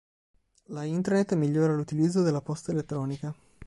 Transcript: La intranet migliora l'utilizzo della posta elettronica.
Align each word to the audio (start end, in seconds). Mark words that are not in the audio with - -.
La 0.69 0.83
intranet 0.87 1.35
migliora 1.35 1.75
l'utilizzo 1.75 2.23
della 2.23 2.41
posta 2.41 2.71
elettronica. 2.71 3.35